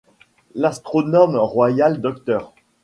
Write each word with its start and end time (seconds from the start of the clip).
L'astronome 0.55 1.35
royal 1.37 2.01
Dr. 2.01 2.51